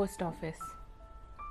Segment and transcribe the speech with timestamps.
[0.00, 0.60] Post office.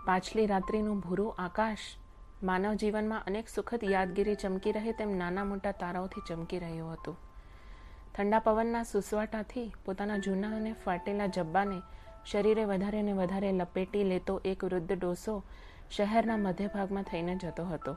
[0.05, 1.97] પાછલી રાત્રિનું ભૂરું આકાશ,
[2.43, 7.17] માનવ જીવનમાં અનેક સુખદ યાદગીરી ચમકી રહે તેમ નાના મોટા તારાઓથી ચમકી રહ્યું હતું.
[8.15, 11.81] ઠંડા પવનના સુસવાટાથી પોતાના જૂના અને ફાટેલા જબ્બાને
[12.25, 15.43] શરીરે વધારે ને વધારે લપેટી લેતો એક વૃદ્ધ ડોસો
[15.91, 17.95] શહેરના મધ્યભાગમાં થઈને જતો હતો.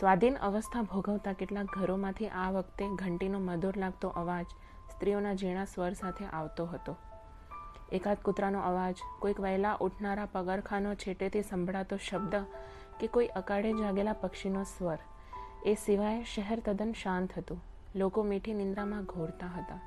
[0.00, 4.46] સ્વાધીન અવસ્થા ભોગવતા કેટલાક ઘરોમાંથી આ વખતે ઘંટીનો મધુર લાગતો અવાજ
[4.90, 7.13] સ્ત્રીઓના ઝીણા સ્વર સાથે આવતો હતો.
[7.94, 12.34] એકાદ કૂતરાનો અવાજ, કોઈક વહેલા ઉઠનારા પગરખાનો છેટેથી સંભળાતો શબ્દ
[13.00, 15.00] કે કોઈ અકાળે જાગેલા પક્ષીનો સ્વર,
[15.66, 17.60] એ સિવાય શહેર તદ્દન શાંત હતું.
[17.94, 19.80] લોકો મીઠી નિંદ્રામાં ઘોરતા હતા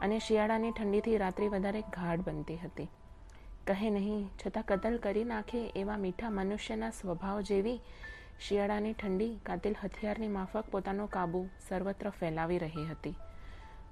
[0.00, 2.88] અને શિયાળાની ઠંડીથી રાત્રિ વધારે ગાઢ બનતી હતી.
[3.66, 7.78] કહે નહીં, છતાં કતલ કરી નાખે એવા મીઠા મનુષ્યના સ્વભાવ જેવી
[8.40, 13.16] શિયાળાની ઠંડી, કાતિલ હથિયારની માફક પોતાનો કાબુ સર્વત્ર ફેલાવી રહી હતી.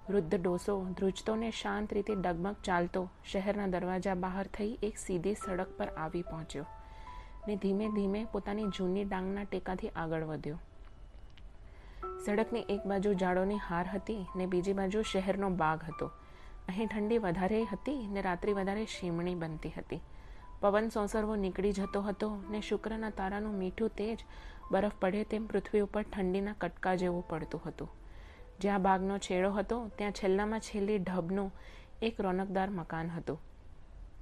[0.08, 5.70] વૃદ્ધ ડોસો ધ્રુજતો ને શાંત રીતે ડગમગ ચાલતો શહેરના દરવાજા બહાર થઈ એક સીધી સડક
[5.78, 6.66] પર આવી પહોંચ્યો
[7.48, 10.58] ને ધીમે ધીમે પોતાની જૂની ડાંગના ટેકાથી આગળ વધ્યો.
[12.24, 16.10] સડકની એક બાજુ જાડોની હાર હતી ને બીજી બાજુ શહેરનો બાગ હતો.
[16.68, 20.02] અહીં ઠંડી વધારે હતી ને રાત્રિ વધારે શીમણી બનતી હતી.
[20.60, 24.24] પવન સોંસરવો નીકળી જતો હતો ને શુક્રના તારાનું મીઠું તેજ
[24.70, 28.03] બરફ પડે તેમ પૃથ્વી ઉપર ઠંડીના કટકા જેવું પડતું હતું.
[28.60, 31.52] જ્યાં બાગનો છેડો હતો, ત્યાં છેલ્લામાં છેલ્લી ઢબનું
[32.02, 33.40] એક રોનકદાર મકાન હતું.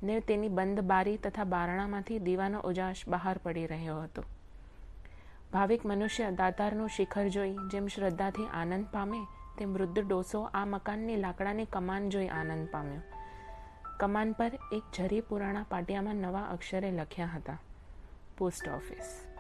[0.03, 4.25] ને તેની બંધ બારી તથા બારણામાંથી દીવાનો ઉજાશ બહાર પડી રહ્યો હતો.
[5.53, 9.19] ભાવિક મનુષ્ય દાતારનું શિખર જોઈ જેમ શ્રદ્ધાથી આનંદ પામે,
[9.59, 13.01] તેમ વૃદ્ધ ડોસો આ મકાનની લાકડાની કમાન જોઈ આનંદ પામ્યો.
[14.01, 17.59] કમાન પર એક જરી પુરાણા પાટિયામાં નવા અક્ષરે લખ્યા હતા.
[18.39, 19.32] Post office.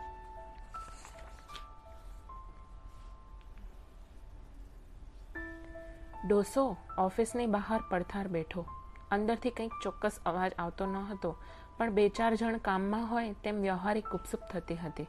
[6.32, 8.66] ડોસો ઓફિસની બહાર પડથાર બેઠો.
[9.10, 11.36] અંદરથી કંઈક ચોક્કસ અવાજ આવતો ન હતો,
[11.78, 15.06] પણ બે ચાર જણ કામમાં હોય તેમ વ્યવહારિક ગુપસુપ થતી હતી.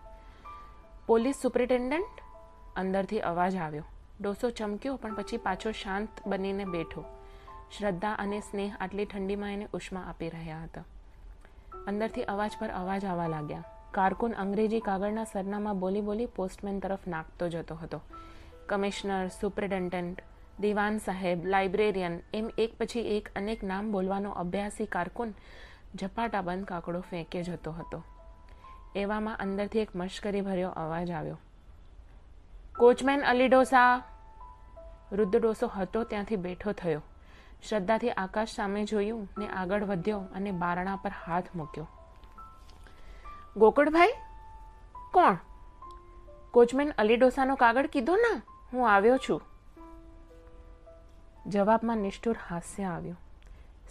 [1.07, 2.21] Police superintendent?
[2.75, 3.83] અંદરથી અવાજ આવ્યો.
[4.21, 7.05] ડોસો ચમક્યો, પણ પછી પાછો શાંત બનીને બેઠો.
[7.77, 10.83] શ્રદ્ધા અને સ્નેહ આટલી ઠંડીમાં એને ઉષ્મા આપી રહ્યા હતા.
[11.87, 13.63] અંદરથી અવાજ પર અવાજ આવવા લાગ્યા.
[13.91, 18.01] કારકુન અંગ્રેજી કાગળના સરનામાં બોલી બોલી પોસ્ટમેન તરફ નાખતો જતો હતો.
[18.69, 20.21] કમિશનર સુપ્રિન્ટેન્ડન્ટ
[20.59, 25.33] દિવાન સાહેબ, લાઇબ્રેરિયન, એમ એક પછી એક અનેક નામ બોલવાનો અભ્યાસી કારકુન
[25.95, 28.03] ઝપાટા બંધ કાકડો ફેંકે જતો હતો.
[28.95, 31.37] એવામાં અંદરથી એક મશ્કરી ભર્યો અવાજ આવ્યો.
[32.77, 34.03] કોચમેન અલી ડોસા
[35.11, 37.01] વૃદ્ધ ડોસો હતો ત્યાંથી બેઠો થયો.
[37.69, 41.87] શ્રદ્ધાથી આકાશ સામે જોયું ને આગળ વધ્યો અને બારણા પર હાથ મૂક્યો.
[43.57, 44.07] ગોકળભાઈ,
[45.13, 45.37] કોણ?
[46.51, 48.41] કોચમેન અલી ડોસાનો કાગળ કીધો ના,
[48.73, 49.41] હું આવ્યો છું.
[51.47, 53.17] જવાબમાં નિષ્ઠુર હાસ્ય આવ્યું.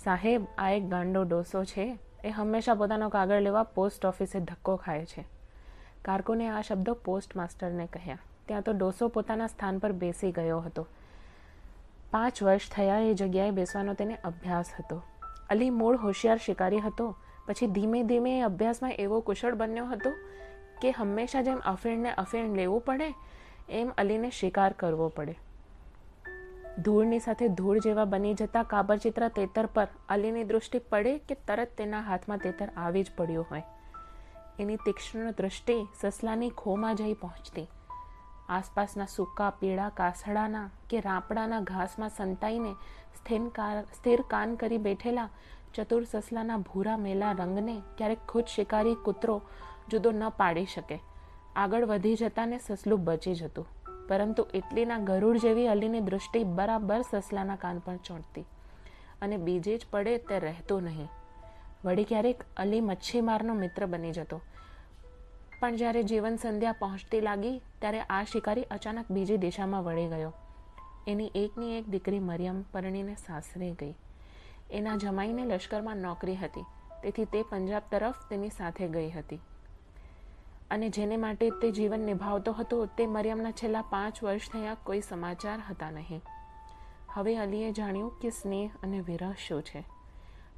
[0.04, 1.98] સાહેબ, આ એક ગાંડો ડોસો છે.
[2.24, 5.24] એ હંમેશા પોતાનો કાગળ લેવા પોસ્ટ ઓફિસે ધક્કો ખાય છે.
[6.04, 8.18] કારકુને આ શબ્દો પોસ્ટ માસ્ટરને કહ્યા.
[8.46, 10.86] ત્યાં તો ડોસો પોતાના સ્થાન પર બેસી ગયો હતો.
[12.10, 15.02] પાંચ વર્ષ થયા એ જગ્યાએ બેસવાનો તેને અભ્યાસ હતો.
[15.50, 17.16] અલી મૂળ હોશિયાર શિકારી હતો.
[17.46, 20.10] પછી ધીમે ધીમે એ અભ્યાસમાં એવો કુશળ બન્યો હતો
[20.82, 23.14] કે હંમેશા જેમ અફીણને અફીણ લેવું પડે,
[23.69, 25.38] એમ અલીને શિકાર કરવો પડે.
[26.78, 32.00] ધૂળની સાથે ધૂળ જેવા બની જતા કાબરચિત્ર તેતર પર અલીની દૃષ્ટિ પડે કે તરત તેના
[32.00, 33.62] હાથમાં તેતર આવી જ પડ્યું હોય.
[34.58, 37.68] એની તીક્ષ્ણ દૃષ્ટિ સસલાની ખોમાં જઈ પહોંચતી.
[38.48, 42.74] આસપાસના સૂકા, પીળા કાસડાના કે રાપડાના ઘાસમાં સંતાઈને
[43.94, 45.28] સ્થિર કાન કરી બેઠેલા
[45.74, 49.42] ચતુર સસલાના ભૂરા મેલા રંગને ક્યારેક ખુદ શિકારી કૂતરો
[49.90, 51.00] જુદો ન પાડી શકે.
[51.56, 53.66] આગળ વધી જતાને સસલું બચી જતું.
[54.12, 58.46] પરંતુ એટલીના ગરુડ જેવી અલીની દૃષ્ટિ બરાબર સસલાના કાન પર ચોંટતી
[59.22, 61.08] અને બીજે જ પડે તે રહેતો નહીં.
[61.84, 64.40] વળી ક્યારેક અલી મચ્છીમારનો મિત્ર બની જતો.
[65.60, 70.32] પણ જ્યારે જીવન સંધ્યા પહોંચતી લાગી, ત્યારે આ શિકારી અચાનક બીજી દિશામાં વળી ગયો.
[71.08, 73.94] એની એકની એક દીકરી મરિયમ પરણીને સાસરે ગઈ.
[74.70, 76.64] એના જમાઈને લશ્કરમાં નોકરી હતી.
[77.02, 79.40] તેથી તે પંજાબ તરફ તેની સાથે ગઈ હતી.
[80.72, 85.62] અને જેને માટે તે જીવન નિભાવતો હતો, તે મરિયમના છેલ્લા પાંચ વર્ષ થયા કોઈ સમાચાર
[85.70, 86.22] હતા નહીં.
[87.14, 89.84] હવે અલીએ જાણ્યું કે સ્નેહ અને વિરહ શું છે.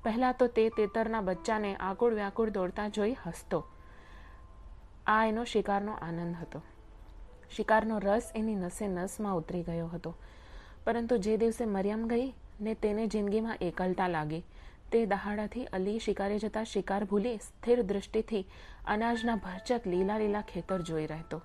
[0.04, 3.64] પહેલાં તો તે તેતરના બચ્ચાને આકુળ વ્યાકુળ દોડતા જોઈ હસતો.
[5.06, 6.62] આ એનો શિકારનો આનંદ હતો.
[7.56, 10.14] શિકારનો રસ એની નસે નસમાં ઉતરી ગયો હતો.
[10.84, 14.44] પરંતુ જે દિવસે મરિયમ ગઈ ને તેને જિંદગીમાં એકલતા લાગી
[14.92, 18.42] તે દહાડાથી અલી શિકારે જતા શિકાર ભૂલી સ્થિર દૃષ્ટિથી
[18.86, 21.38] અનાજના ભરચક લીલા લીલા ખેતર જોઈ રહેતો.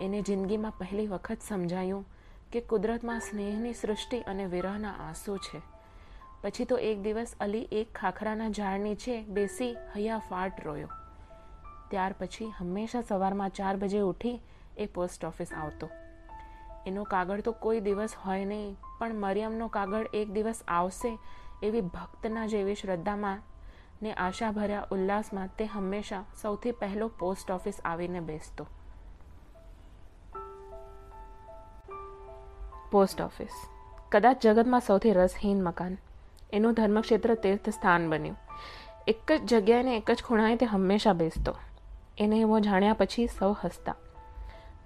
[0.00, 2.06] એને જિંદગીમાં પહેલી વખત સમજાયું
[2.52, 5.60] કે કુદરતમાં સ્નેહની સૃષ્ટિ અને વિરહના આંસુ છે.
[6.42, 10.90] પછી તો એક દિવસ અલી એક ખાખરાના ઝાડ નીચે બેસી હૈયા ફાટ રોયો.
[11.90, 14.36] ત્યાર પછી હંમેશા સવારમાં ચાર બજે ઉઠી
[14.76, 15.88] એ પોસ્ટ ઓફિસ આવતો.
[16.86, 21.12] એનો કાગળ તો કોઈ દિવસ હોય નહીં, પણ મરિયમનો કાગળ એક દિવસ આવશે
[21.62, 23.42] એવી ભક્તના જેવી શ્રદ્ધામાં
[24.02, 28.66] ને આશાભર્યા ઉલ્લાસમાં તે હંમેશા સૌથી પહેલો પોસ્ટ ઓફિસ આવીને બેસતો.
[32.92, 33.48] Post office.
[34.12, 35.98] કદાચ જગતમાં સૌથી રસહીન મકાન.
[36.52, 38.36] એનું ધર્મક્ષેત્ર તીર્થ સ્થાન બન્યું.
[39.06, 41.54] એક જ જગ્યાએ એક જ ખૂણાએ તે હંમેશા બેસતો.
[42.18, 43.96] એને એવો જાણ્યા પછી સૌ હસતા.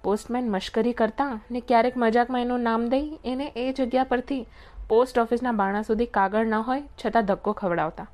[0.03, 4.45] પોસ્ટમેન મશ્કરી કરતા ને ક્યારેક મજાકમાં એનું નામ દઈ એને એ જગ્યા પરથી
[4.89, 8.07] પોસ્ટ ઓફિસના બાણા સુધી કાગળ ન હોય, છતાં ધક્કો ખવડાવતા.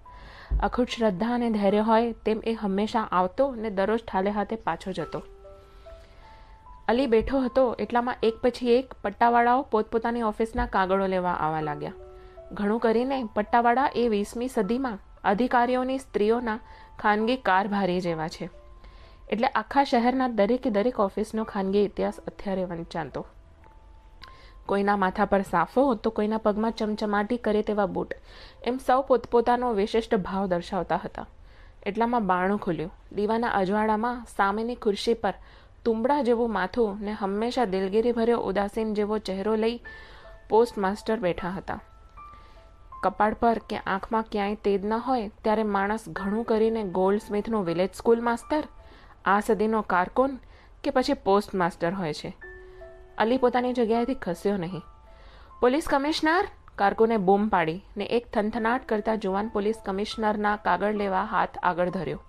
[0.64, 5.24] અખૂટ શ્રદ્ધા અને ધૈર્ય હોય તેમ એ હંમેશા આવતો ને દરરોજ ઠાલે હાથે પાછો જતો.
[6.88, 11.94] અલી બેઠો હતો, એટલામાં એક પછી એક પટ્ટાવાળાઓ પોતપોતાની ઓફિસના કાગળો લેવા આવવા લાગ્યા.
[12.52, 16.60] ઘણું કરીને પટ્ટાવાળા એ વીસમી સદીમાં અધિકારીઓની સ્ત્રીઓના
[17.00, 18.50] ખાનગી કારભારી જેવા છે.
[19.30, 23.26] એટલે આખા શહેરના દરેકે દરેક ઓફિસનો ખાનગી ઇતિહાસ અત્યારે વંચાતો.
[24.70, 28.14] કોઈના માથા પર સાફો, તો કોઈના પગમાં ચમચમાટી કરે તેવા બૂટ.
[28.64, 31.26] એમ સૌ પોતપોતાનો વિશિષ્ટ ભાવ દર્શાવતા હતા.
[31.86, 32.92] એટલામાં બાણું ખુલ્યું.
[33.16, 35.34] દીવાના અજવાળામાં સામેની ખુરશી પર
[35.86, 39.80] તુંબડા જેવું માથું ને હંમેશા દિલગીરી ભર્યો ઉદાસીન જેવો ચહેરો લઈ
[40.50, 41.80] પોસ્ટ માસ્ટર બેઠા હતા.
[43.04, 47.90] કપાળ પર કે આંખમાં ક્યાંય તેજ ન હોય, ત્યારે માણસ ઘણું કરીને ગોલ્ડ સ્મિથનું વિલેજ
[47.94, 48.64] સ્કૂલ માસ્ટર
[49.26, 50.40] આ સદીનો કારકુન
[50.84, 52.32] કે પછી પોસ્ટ માસ્ટર હોય છે.
[53.20, 54.82] અલી પોતાની જગ્યાએથી ખસ્યો નહીં.
[55.62, 61.58] પોલીસ કમિશનર કારકુને બૂમ પાડી ને એક થનથનાટ કરતા જુવાન પોલીસ કમિશનરના કાગળ લેવા હાથ
[61.64, 62.20] આગળ ધર્યો.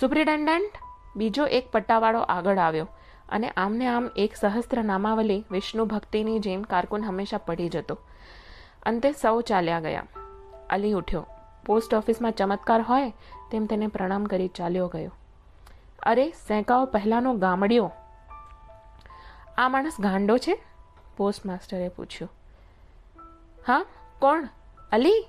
[0.00, 0.72] સુપ્રિન્ટેન્ડન્ટ
[1.16, 2.88] બીજો એક પટ્ટાવાળો આગળ આવ્યો
[3.28, 7.98] અને આમને આમ એક સહસ્ત્ર નામાવલી વિષ્ણુ ભક્તિની જેમ કારકુન હંમેશા પડી જતો.
[8.82, 10.06] અંતે સૌ ચાલ્યા ગયા.
[10.70, 11.26] અલી ઉઠ્યો.
[11.66, 13.10] પોસ્ટ ઓફિસમાં ચમત્કાર હોય
[13.50, 15.12] તેમ તેને પ્રણામ કરી ચાલ્યો ગયો.
[16.02, 17.92] અરે, સેંકાઓ પહેલાંનો ગામડિયો
[19.58, 20.64] આ માણસ ગાંડો છે?
[21.16, 22.30] પોસ્ટ માસ્ટરે પૂછ્યું.
[23.66, 23.84] હા,
[24.18, 24.48] કોણ?
[24.92, 25.28] અલી?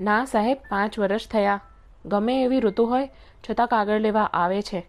[0.00, 1.60] ના, સાહેબ, પાંચ વર્ષ થયા.
[2.06, 3.10] ગમે એવી ઋતુ હોય,
[3.50, 4.86] છતાં કાગળ લેવા આવે છે.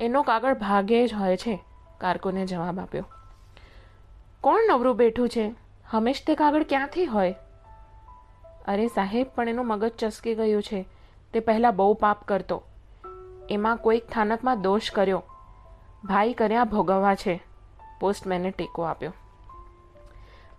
[0.00, 1.64] એનો કાગળ ભાગે જ હોય છે,
[1.98, 3.04] કારકુને જવાબ આપ્યો.
[4.40, 5.54] કોણ નવરું બેઠું છે?
[5.86, 7.34] હંમેશ તે કાગળ ક્યાંથી હોય?
[8.68, 10.88] અરે સાહેબ, પણ એનું મગજ ચસકી ગયું છે.
[11.32, 12.62] તે પહેલાં બહુ પાપ કરતો.
[13.50, 15.22] એમાં કોઈક સ્થાનકમાં દોષ કર્યો.
[16.04, 17.42] ભાઈ કર્યા ભોગવવા છે.
[18.00, 19.12] પોસ્ટમેને ટેકો આપ્યો.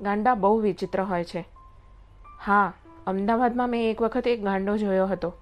[0.01, 1.45] ગાંડા બહુ વિચિત્ર હોય છે.
[2.45, 2.73] હા,
[3.07, 5.33] અમદાવાદમાં મેં એક વખત એક ગાંડો જોયો હતો.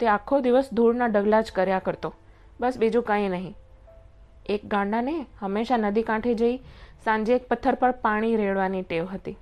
[0.00, 2.14] તે આખો દિવસ ધૂળના ડગલા જ કર્યા કરતો.
[2.60, 3.56] બસ બીજું કંઈ નહીં.
[4.46, 6.56] એક ગાંડાને હંમેશા નદી કાંઠે જઈ
[7.04, 9.38] સાંજે એક પથ્થર પર પાણી રેડવાની ટેવ હતી.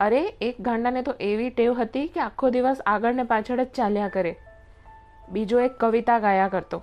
[0.00, 4.08] અરે, એક ગાંડાને તો એવી ટેવ હતી કે આખો દિવસ આગળ ને પાછળ જ ચાલ્યા
[4.08, 4.36] કરે.
[5.28, 6.82] બીજો એક કવિતા ગાયા કરતો.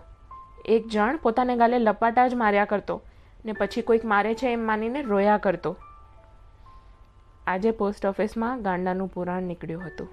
[0.66, 3.02] એક જણ પોતાને ગાલે લપાટા જ માર્યા કરતો.
[3.46, 5.76] ને પછી કોઈક મારે છે એમ માનીને રોયા કરતો.
[7.48, 10.10] આજે પોસ્ટ ઓફિસમાં ગાંડાનું પુરાણ નીકળ્યું હતું.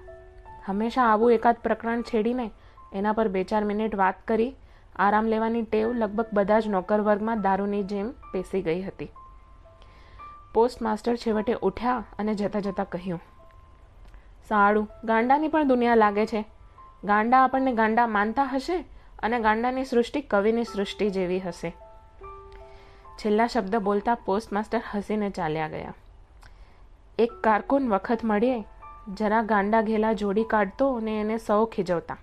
[0.65, 2.51] હંમેશા આવું એકાદ પ્રકરણ છેડીને
[2.93, 4.55] એના પર બે ચાર મિનિટ વાત કરી,
[4.95, 9.11] આરામ લેવાની ટેવ લગભગ બધા જ નોકર વર્ગમાં દારૂની જેમ પેસી ગઈ હતી.
[10.53, 13.21] પોસ્ટ માસ્ટર છેવટે ઉઠ્યા અને જતાં જતાં કહ્યું
[14.49, 16.45] સારું ગાંડાની પણ દુનિયા લાગે છે.
[17.03, 18.77] ગાંડા આપણને ગાંડા માનતા હશે
[19.19, 21.73] અને ગાંડાની સૃષ્ટિ કવિની સૃષ્ટિ જેવી હશે.
[23.25, 25.93] છેલ્લા શબ્દ બોલતા પોસ્ટમાસ્ટર હસીને ચાલ્યા ગયા.
[27.19, 28.63] એક કારકુન વખત મળીએ,
[29.17, 32.17] જરા ગાંડા ઘેલા જોડી કાઢતો અને એને સૌ ખીજવતા.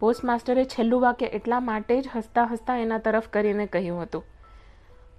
[0.00, 4.24] પોસ્ટમાસ્ટરે છેલ્લું વાક્ય એટલા માટે જ હસતા હસતા એના તરફ કરીને કહ્યું હતું.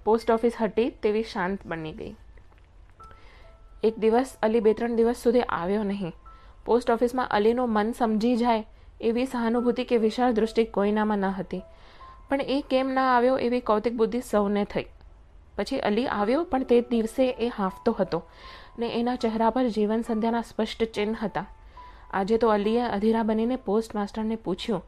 [0.04, 2.16] પોસ્ટ ઓફિસ હટી તેવી શાંત બની ગઈ.
[3.82, 6.12] એક દિવસ, અલી બે ત્રણ દિવસ સુધી આવ્યો નહીં.
[6.64, 8.66] પોસ્ટ ઓફિસમાં અલીનું મન સમજી જાય
[9.00, 11.62] એવી સહાનુભૂતિ કે વિશાળ દૃષ્ટિ કોઈનામાં ન હતી.
[12.30, 14.86] પણ એ કેમ ના આવ્યો એવી કૌતિક બુદ્ધિ સૌને થઈ.
[15.56, 18.22] પછી અલી આવ્યો પણ તે દિવસે એ હાંફતો હતો
[18.78, 21.46] ને એના ચહેરા પર જીવન સંધ્યાના સ્પષ્ટ ચિહ્ન હતા.
[22.10, 24.82] આજે તો અલીએ અધીરા બનીને પોસ્ટ માસ્ટરને પૂછ્યું,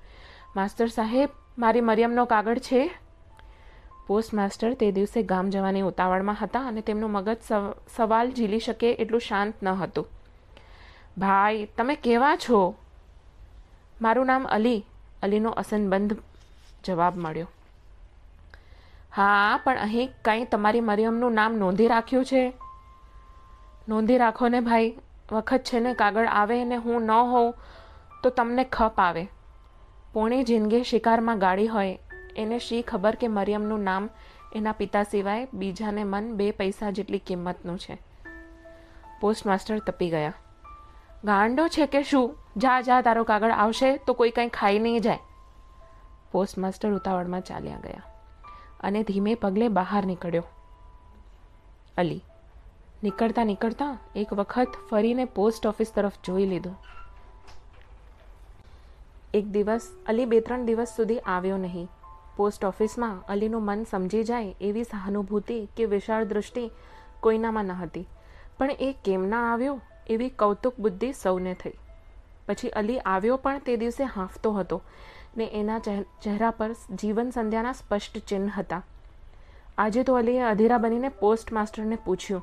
[0.57, 2.83] માસ્ટર સાહેબ, મારી મરિયમનો કાગળ છે?
[4.07, 7.37] પોસ્ટ માસ્ટર તે દિવસે ગામ જવાની ઉતાવળમાં હતા અને તેમનું મગજ
[7.97, 10.07] સવાલ ઝીલી શકે એટલું શાંત ન હતું.
[11.18, 12.75] ભાઈ, તમે કેવા છો?
[14.00, 14.80] મારું નામ અલી.
[15.23, 16.16] અલીનો અસનબંધ
[16.85, 17.49] જવાબ મળ્યો.
[19.16, 22.52] હા, પણ અહીં કંઈ તમારી મરિયમનું નામ નોંધી રાખ્યું છે?
[23.88, 24.99] નોંધી રાખો ને ભાઈ,
[25.32, 27.54] વખત છે ને કાગળ આવે ને હું ન હોઉં,
[28.23, 29.28] તો તમને ખપ આવે.
[30.12, 31.99] પોણી જિંદગી શિકારમાં ગાડી હોય,
[32.37, 34.08] એને શી ખબર કે મરિયમનું નામ
[34.52, 37.99] એના પિતા સિવાય બીજાને મન બે પૈસા જેટલી કિંમતનું છે?
[39.20, 40.32] પોસ્ટમાસ્ટર તપી ગયા.
[41.25, 42.38] ગાંડો છે કે શું?
[42.56, 45.18] જા જા, તારો કાગળ આવશે તો કોઈ કંઈ ખાઈ નહીં જાય.
[46.32, 48.02] પોસ્ટ માસ્ટર ઉતાવળમાં ચાલ્યા ગયા
[48.80, 50.42] અને ધીમે પગલે બહાર નીકળ્યો.
[51.97, 52.25] અલી
[53.02, 56.76] નીકળતા નીકળતા એક વખત ફરીને પોસ્ટ ઓફિસ તરફ જોઈ લીધું.
[59.35, 61.88] એક દિવસ, અલી બે ત્રણ દિવસ સુધી આવ્યો નહીં.
[62.37, 66.70] પોસ્ટ ઓફિસમાં અલીનું મન સમજી જાય એવી સહાનુભૂતિ કે વિશાળ દૃષ્ટિ
[67.20, 68.08] કોઈનામાં ન હતી.
[68.58, 71.73] પણ એ કેમ ના આવ્યો એવી કૌતુક બુદ્ધિ સૌને થઈ.
[72.47, 74.82] પછી અલી આવ્યો પણ તે દિવસે હાંફતો હતો.
[75.37, 75.78] ને એના
[76.23, 78.82] ચહેરા પર જીવન સંધ્યાના સ્પષ્ટ ચિહ્ન હતા.
[79.78, 82.42] આજે તો અલીએ અધીરા બનીને પોસ્ટ માસ્ટરને પૂછ્યું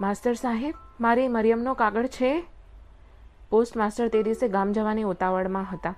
[0.00, 2.44] માસ્ટર સાહેબ, મારી મરિયમનો કાગળ છે?
[3.50, 5.94] પોસ્ટ માસ્ટર તે દિવસે ગામ જવાની ઉતાવળમાં હતા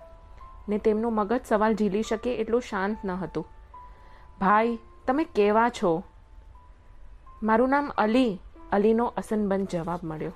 [0.68, 3.46] ને તેમનું મગજ સવાલ ઝીલી શકે એટલું શાંત ન હતું.
[4.40, 6.02] ભાઈ, તમે કેવા છો?
[7.42, 8.40] મારું નામ અલી.
[8.72, 10.32] અલીનો અસનબંધ જવાબ મળ્યો.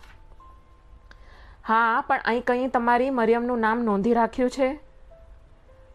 [1.69, 4.92] હા, પણ અહીં કંઈ તમારી મરિયમનું નામ નોંધી રાખ્યું છે?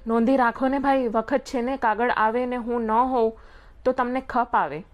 [0.07, 3.33] નોંધી રાખો ને ભાઈ, વખત છે ને, કાગળ આવે ને હું ન હોઉં,
[3.85, 4.85] તો તમને ખપ આવે.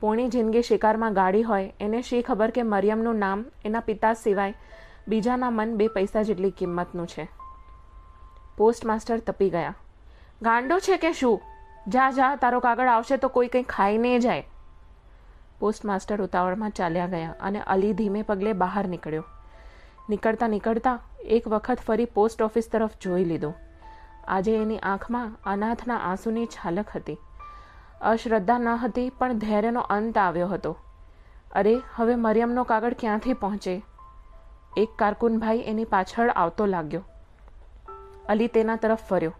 [0.00, 4.54] પોણી જિંદગી શિકારમાં ગાડી હોય, એને શી ખબર કે મરિયમનું નામ એના પિતા સિવાય
[5.08, 7.28] બીજાના મન બે પૈસા જેટલી કિંમતનું છે.
[8.56, 9.74] પોસ્ટ માસ્ટર તપી ગયા.
[10.42, 11.40] ગાંડો છે કે શું?
[11.88, 14.48] જા જા, તારો કાગળ આવશે તો કોઈ કંઈ ખાઈને જાય.
[15.58, 19.24] પોસ્ટ માસ્ટર ઉતાવળમાં ચાલ્યા ગયા અને અલી ધીમે પગલે બહાર નીકળ્યો.
[20.10, 23.54] નીકળતા નીકળતા એક વખત ફરી પોસ્ટ ઓફિસ તરફ જોઈ લીધું.
[24.28, 27.16] આજે એની આંખમાં અનાથના આંસુની છાલક હતી.
[28.00, 30.76] અશ્રદ્ધા ન હતી, પણ ધૈર્યનો અંત આવ્યો હતો.
[31.52, 33.82] અરે, હવે મરિયમનો કાગળ ક્યાંથી પહોંચે?
[34.76, 37.02] એક કારકુન ભાઈ એની પાછળ આવતો લાગ્યો.
[38.28, 39.34] અલી તેના તરફ ફર્યો.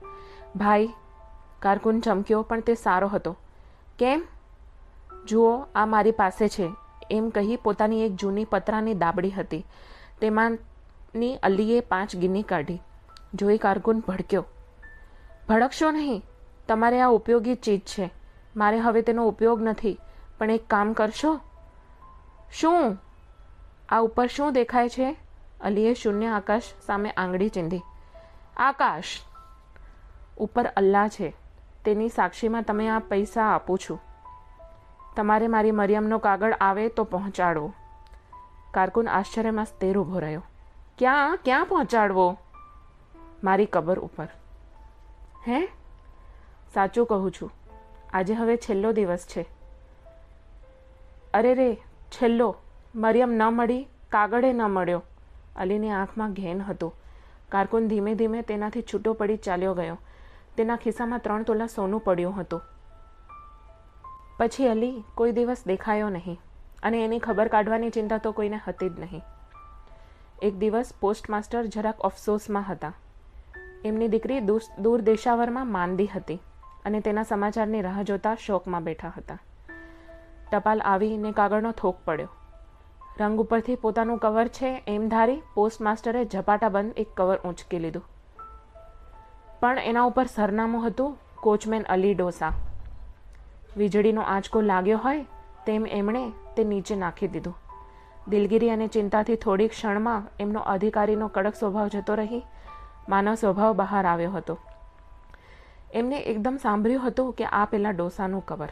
[0.57, 0.89] ભાઈ,
[1.59, 3.37] કારકુન ચમક્યો, પણ તે સારો હતો.
[3.99, 4.23] કેમ?
[5.27, 6.71] જુઓ, આ મારી પાસે છે.
[7.11, 9.67] એમ કહી પોતાની એક જૂની પતરાની દાબડી હતી.
[10.21, 12.83] તેમાંની અલીએ પાંચ ગિન્ની કાઢી.
[13.35, 14.45] જોઈ કારકુન ભડક્યો.
[15.53, 16.25] ભડકશો નહીં.
[16.69, 18.11] તમારે આ ઉપયોગી ચીજ છે.
[18.57, 20.01] મારે હવે તેનો ઉપયોગ નથી.
[20.39, 21.41] પણ એક કામ કરશો?
[22.53, 22.99] શું?
[23.89, 25.17] આ ઉપર શું દેખાય છે?
[25.61, 27.81] અલીએ શૂન્ય આકાશ સામે આંગળી ચીંધી.
[28.57, 29.05] આકાશ!
[30.39, 31.35] ઉપર અલ્લાહ છે.
[31.85, 34.01] તેની સાક્ષીમાં તમે આ પૈસા આપું છું.
[35.17, 37.73] તમારે મારી મરિયમનો કાગળ આવે તો પહોંચાડવો
[38.75, 40.43] કારકુન આશ્ચર્યમાં સ્થિર ઊભો રહ્યો.
[40.99, 41.39] ક્યાં?
[41.45, 42.39] ક્યાં પહોંચાડવો?
[43.45, 44.29] મારી કબર ઉપર.
[45.49, 45.69] હે?
[46.75, 47.51] સાચું કહું છું.
[48.13, 49.47] આજે હવે છેલ્લો દિવસ છે.
[51.35, 51.75] અરે રે,
[52.11, 52.57] છેલ્લો.
[52.95, 55.03] મરિયમ ન મળી, કાગળે ન મળ્યો.
[55.57, 56.95] અલીની આંખમાં ઘેન હતું.
[57.49, 59.99] કારકુન ધીમે ધીમે તેનાથી છૂટો પડી ચાલ્યો ગયો.
[60.57, 62.63] તેના ખિસ્સામાં ત્રણ તોલા સોનું પડ્યું હતું.
[64.39, 66.41] પછી અલી કોઈ દિવસ દેખાયો નહીં.
[66.83, 69.23] અને એની ખબર કાઢવાની ચિંતા તો કોઈને હતી જ નહીં.
[70.43, 72.95] એક દિવસ પોસ્ટમાસ્ટર જરાક અફસોસમાં હતા.
[73.85, 74.41] એમની દીકરી
[74.83, 76.39] દૂર દેશાવરમાં માંદી હતી
[76.85, 79.39] અને તેના સમાચારની રાહ જોતા શોકમાં બેઠા હતા.
[80.53, 82.29] ટપાલ આવીને કાગળનો થોક પડ્યો.
[83.21, 88.05] રંગ ઉપરથી પોતાનું કવર છે એમ ધારી પોસ્ટમાસ્ટરે ઝપાટાબંધ એક કવર ઊંચકી લીધું.
[89.61, 92.53] પણ એના ઉપર સરનામું હતું કોચમેન અલી ડોસા.
[93.77, 95.27] વીજળીનો આંચકો લાગ્યો હોય
[95.67, 97.55] તેમ એમણે તે નીચે નાખી દીધું.
[98.29, 102.43] દિલગીરી અને ચિંતાથી થોડી ક્ષણમાં એમનો અધિકારીનો કડક સ્વભાવ જતો રહી
[103.09, 104.59] માનવ સ્વભાવ બહાર આવ્યો હતો.
[105.95, 108.69] એમને એકદમ સાંભળ્યું હતું કે આ પેલા ડોસાનું કવર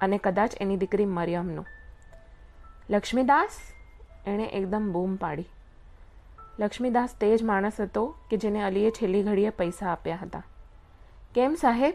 [0.00, 1.66] અને કદાચ એની દીકરી મરિયમનું.
[2.90, 3.48] લક્ષ્મીદાસ?
[4.26, 5.48] એણે એકદમ બૂમ પાડી.
[6.58, 10.42] લક્ષ્મીદાસ તે જ માણસ હતો કે જેને અલીએ છેલ્લી ઘડીએ પૈસા આપ્યા હતા.
[11.34, 11.94] કેમ સાહેબ?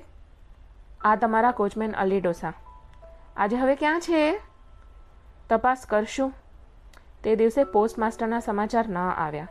[1.02, 2.54] આ તમારા કોચમેન અલી ડોસા.
[3.38, 4.40] આજે હવે ક્યાં છે?
[5.50, 6.34] તપાસ કરશું.
[7.24, 9.48] તે દિવસે પોસ્ટમાસ્ટરના સમાચાર ન આવ્યા.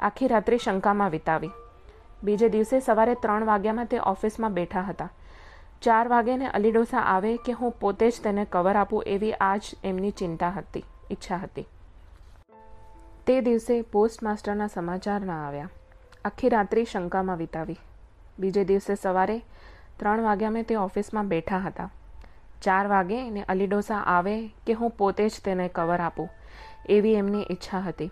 [0.00, 1.50] આખી રાત્રિ શંકામાં વિતાવી.
[2.24, 5.08] બીજે દિવસે સવારે ત્રણ વાગ્યામાં તે ઓફિસમાં બેઠા હતા.
[5.82, 10.10] ચાર વાગ્યાને અલી ડોસા આવે કે હું પોતે જ તેને કવર આપું એવી આજ એમની
[10.10, 11.66] ચિંતા હતી, ઈચ્છા હતી.
[13.26, 15.70] તે દિવસે પોસ્ટમાસ્ટરના સમાચાર ના આવ્યા.
[16.24, 17.78] આખી રાત્રિ શંકામાં વિતાવી.
[18.38, 19.38] બીજે દિવસે સવારે
[19.98, 21.90] ત્રણ વાગ્યા મેં તે ઓફિસમાં બેઠા હતા.
[22.62, 24.36] ચાર વાગે ને અલીડોસા આવે
[24.66, 26.28] કે હું પોતે જ તેને કવર આપું
[26.88, 28.10] એવી એમની ઈચ્છા હતી.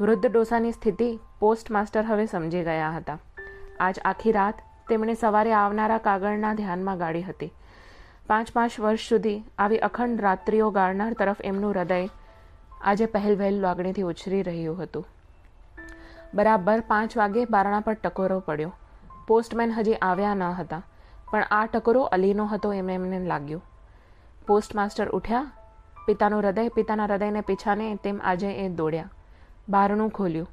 [0.00, 3.18] વૃદ્ધ ડોસાની સ્થિતિ પોસ્ટમાસ્ટર હવે સમજી ગયા હતા.
[3.80, 7.52] આજ આખી રાત તેમણે સવારે આવનારા કાગળના ધ્યાનમાં ગાળી હતી.
[8.26, 12.08] પાંચ પાંચ વર્ષ સુધી આવી અખંડ રાત્રિઓ ગાળનાર તરફ એમનું હૃદય
[12.80, 15.06] આજે પહેલ વહેલ લાગણીથી ઉછરી રહ્યું હતું.
[16.34, 18.72] બરાબર પાંચ વાગે બારણા પર ટકોરો પડ્યો.
[19.28, 20.82] પોસ્ટમેન હજી આવ્યા ન હતા,
[21.30, 23.62] પણ આ ટકોરો અલીનો હતો એમ એમને લાગ્યું.
[24.46, 25.50] પોસ્ટમાસ્ટર ઉઠ્યા,
[26.06, 29.10] પિતાનું હૃદય, પિતાના હૃદયને પીછાને તેમ આજે એ દોડ્યા.
[29.68, 30.48] બારણું ખોલ્યું.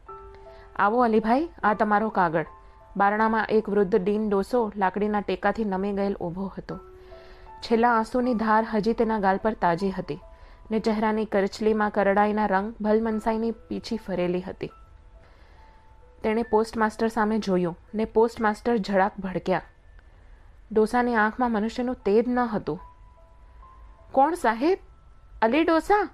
[0.76, 2.46] આવો અલીભાઈ, આ તમારો કાગળ.
[2.98, 6.80] બારણામાં એક વૃદ્ધ ડીન ડોસો લાકડીના ટેકાથી નમી ગયેલ ઊભો હતો.
[7.62, 10.20] છેલ્લા આંસુની ધાર હજી તેના ગાલ પર તાજી હતી
[10.72, 14.72] ને ચહેરાની કરચલીમાં કરડાઈના રંગ ભલમનસાઈની પીછી ફરેલી હતી.
[16.24, 19.62] તેણે પોસ્ટમાસ્ટર સામે જોયું ને પોસ્ટમાસ્ટર ઝડાક ભડક્યા.
[20.72, 22.80] ડોસાની આંખમાં મનુષ્યનું તેજ ન હતું.
[24.12, 24.80] કોણ સાહેબ?
[25.42, 26.10] અલી ડોસા?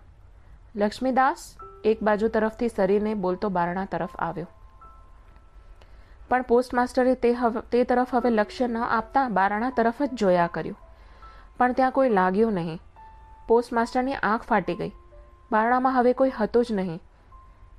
[0.75, 1.57] લક્ષ્મીદાસ.
[1.83, 4.47] એક બાજુ તરફથી શરીરને બોલતો બારણા તરફ આવ્યો.
[6.29, 10.77] પણ પોસ્ટમાસ્ટરે તે હવે, તે તરફ હવે લક્ષ્ય ન આપતા બારણા તરફ જ જોયા કર્યું.
[11.57, 12.81] પણ ત્યાં કોઈ લાગ્યું નહીં.
[13.47, 14.91] પોસ્ટમાસ્ટરની આંખ ફાટી ગઈ.
[15.51, 17.01] બારણામાં હવે કોઈ હતું જ નહીં.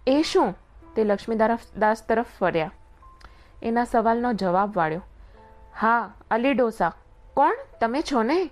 [0.06, 0.54] એ શું?
[0.96, 2.72] તે લક્ષ્મીદાસ તરફ ફર્યા.
[3.62, 5.02] એના સવાલનો જવાબ વાળ્યો.
[5.80, 6.92] હા અલી ડોસા
[7.34, 7.56] કોણ?
[7.80, 8.50] તમે છો ને?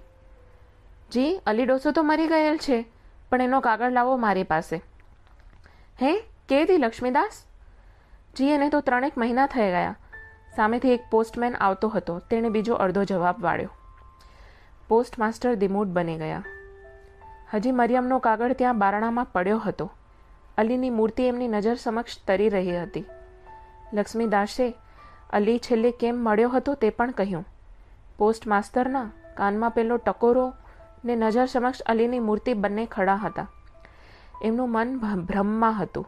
[1.13, 2.89] જી અલી ડોસો તો મરી ગયેલ છે,
[3.31, 4.77] પણ એનો કાગળ લાવો મારી પાસે.
[6.03, 6.25] હે?
[6.49, 7.48] કેથી લક્ષ્મીદાસ
[8.39, 9.97] જી એને તો ત્રણેક મહિના થઈ ગયા.
[10.57, 12.19] સામેથી એક પોસ્ટમેન આવતો હતો.
[12.19, 13.71] તેણે બીજો અડધો જવાબ વાળ્યો.
[14.89, 16.45] પોસ્ટ માસ્ટર દિમૂડ બની ગયા.
[17.55, 19.93] હજી મરિયમનો કાગળ ત્યાં બારણામાં પડ્યો હતો.
[20.59, 23.05] અલીની મૂર્તિ એમની નજર સમક્ષ તરી રહી હતી.
[23.93, 24.75] લક્ષ્મીદાસે
[25.31, 27.47] અલી છેલ્લે કેમ મળ્યો હતો તે પણ કહ્યું.
[28.19, 30.53] પોસ્ટ માસ્તરના કાનમાં પેલો ટકોરો
[31.05, 33.51] ને નજર સમક્ષ અલીની મૂર્તિ બંને ખડા હતા.
[34.43, 36.07] એમનું મન ભ્રમમાં હતું.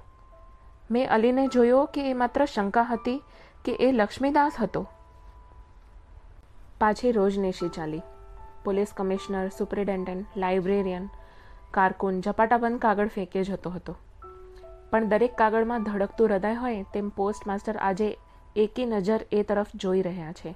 [0.91, 3.23] મેં અલીને જોયો કે એ માત્ર શંકા હતી
[3.65, 4.87] કે એ લક્ષ્મીદાસ હતો.
[6.81, 8.03] પાછી રોજનેશી ચાલી.
[8.65, 11.09] પોલીસ કમિશનર, સુપ્રિન્ટેન્ડન્ટ, લાઇબ્રેરિયન,
[11.71, 13.97] કારકુન, ઝપાટાબંધ કાગળ ફેંકે જતો હતો.
[14.91, 18.19] પણ દરેક કાગળમાં ધડકતું હૃદય હોય તેમ પોસ્ટ માસ્ટર આજે
[18.57, 20.55] એકી નજર એ તરફ જોઈ રહ્યા છે.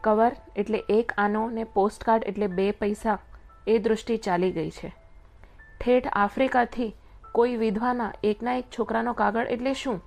[0.00, 3.18] કવર એટલે એક આનો ને પોસ્ટકાર્ડ એટલે બે પૈસા
[3.66, 4.94] એ દૃષ્ટિ ચાલી ગઈ છે.
[5.80, 6.96] ઠેઠ આફ્રિકાથી
[7.36, 10.02] કોઈ વિધવાના એકના એક છોકરાનો કાગળ એટલે શું?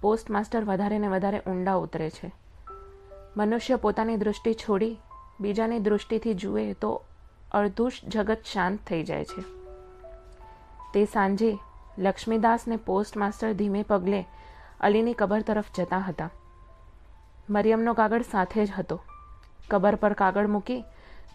[0.00, 2.32] પોસ્ટ માસ્ટર વધારે ને વધારે ઊંડા ઉતરે છે.
[3.36, 5.00] મનુષ્ય પોતાની દૃષ્ટિ છોડી
[5.40, 7.02] બીજાની દૃષ્ટિથી જુએ તો
[7.52, 9.42] અડધું જગત શાંત થઈ જાય છે.
[10.94, 11.58] તે સાંજે
[11.98, 14.24] લક્ષ્મીદાસને પોસ્ટ માસ્ટર ધીમે પગલે
[14.80, 16.30] અલીની કબર તરફ જતા હતા.
[17.50, 19.02] મરિયમનો કાગળ સાથે જ હતો.
[19.70, 20.84] કબર પર કાગળ મૂકી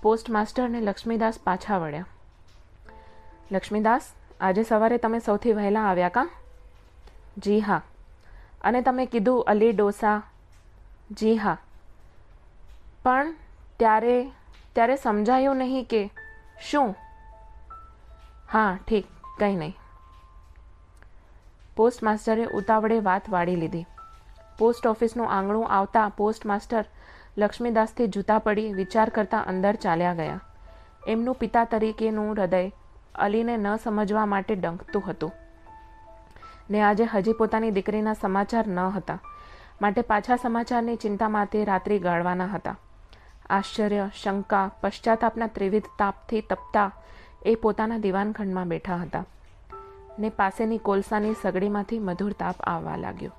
[0.01, 2.05] પોસ્ટ માસ્ટરને લક્ષ્મીદાસ પાછા વળ્યા.
[3.51, 4.01] લક્ષ્મીદાસ
[4.41, 6.29] આજે સવારે તમે સૌથી વહેલા આવ્યા કા?
[7.37, 7.81] જી હા.
[8.61, 10.21] અને તમે કીધું અલી ડોસા.
[11.11, 11.57] જી હા.
[13.03, 13.33] પણ
[13.79, 14.31] ત્યારે
[14.75, 16.11] ત્યારે સમજાયું નહીં કે
[16.61, 16.95] શું?
[18.51, 19.05] હા, ઠીક,
[19.39, 19.77] કંઈ નહીં.
[21.75, 23.85] પોસ્ટ માસ્ટરે ઉતાવળે વાત વાળી લીધી.
[24.59, 26.85] પોસ્ટ ઓફિસનું આંગણું આવતા પોસ્ટ માસ્ટર
[27.37, 30.39] લક્ષ્મીદાસથી જૂતા પડી વિચાર કરતા અંદર ચાલ્યા ગયા.
[31.07, 32.71] એમનું પિતા તરીકેનું હૃદય
[33.17, 35.31] અલીને ન સમજવા માટે ડંખતું હતું.
[36.69, 39.19] ને આજે હજી પોતાની દીકરીના સમાચાર ન હતા.
[39.81, 42.77] માટે પાછા સમાચારની ચિંતામાંથી તે રાત્રિ ગાળવાના હતા.
[43.49, 46.91] આશ્ચર્ય, શંકા, પશ્ચાતાપના ત્રિવિધ તાપથી તપતા
[47.45, 49.25] એ પોતાના દિવાનખંડમાં બેઠા હતા.
[50.19, 53.31] ને પાસેની કોલસાની સગડીમાંથી મધુર તાપ આવવા લાગ્યો.